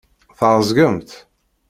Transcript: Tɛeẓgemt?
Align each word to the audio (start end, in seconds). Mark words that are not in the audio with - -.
Tɛeẓgemt? 0.37 1.09